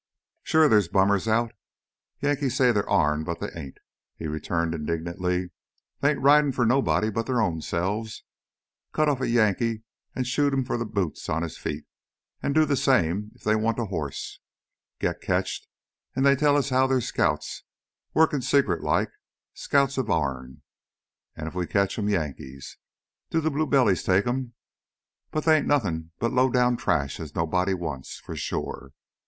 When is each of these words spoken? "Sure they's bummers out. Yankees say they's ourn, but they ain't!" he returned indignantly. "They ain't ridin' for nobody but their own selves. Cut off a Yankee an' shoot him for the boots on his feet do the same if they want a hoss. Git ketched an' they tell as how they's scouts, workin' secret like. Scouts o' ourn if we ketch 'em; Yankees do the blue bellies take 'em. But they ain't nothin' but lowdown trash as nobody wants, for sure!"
"Sure 0.41 0.67
they's 0.67 0.87
bummers 0.87 1.27
out. 1.27 1.53
Yankees 2.21 2.57
say 2.57 2.71
they's 2.71 2.83
ourn, 2.85 3.23
but 3.23 3.39
they 3.39 3.51
ain't!" 3.53 3.77
he 4.17 4.25
returned 4.25 4.73
indignantly. 4.73 5.51
"They 5.99 6.09
ain't 6.09 6.23
ridin' 6.23 6.53
for 6.53 6.65
nobody 6.65 7.11
but 7.11 7.27
their 7.27 7.39
own 7.39 7.61
selves. 7.61 8.23
Cut 8.93 9.07
off 9.07 9.21
a 9.21 9.29
Yankee 9.29 9.83
an' 10.15 10.23
shoot 10.23 10.55
him 10.55 10.65
for 10.65 10.75
the 10.75 10.87
boots 10.87 11.29
on 11.29 11.43
his 11.43 11.55
feet 11.55 11.85
do 12.41 12.65
the 12.65 12.75
same 12.75 13.29
if 13.35 13.43
they 13.43 13.55
want 13.55 13.77
a 13.77 13.85
hoss. 13.85 14.39
Git 14.97 15.21
ketched 15.21 15.67
an' 16.15 16.23
they 16.23 16.35
tell 16.35 16.57
as 16.57 16.69
how 16.69 16.87
they's 16.87 17.05
scouts, 17.05 17.61
workin' 18.15 18.41
secret 18.41 18.81
like. 18.81 19.11
Scouts 19.53 19.99
o' 19.99 20.03
ourn 20.11 20.63
if 21.37 21.53
we 21.53 21.67
ketch 21.67 21.99
'em; 21.99 22.09
Yankees 22.09 22.79
do 23.29 23.39
the 23.39 23.51
blue 23.51 23.67
bellies 23.67 24.01
take 24.01 24.25
'em. 24.25 24.53
But 25.29 25.45
they 25.45 25.57
ain't 25.57 25.67
nothin' 25.67 26.09
but 26.17 26.33
lowdown 26.33 26.75
trash 26.75 27.19
as 27.19 27.35
nobody 27.35 27.75
wants, 27.75 28.17
for 28.19 28.35
sure!" 28.35 28.93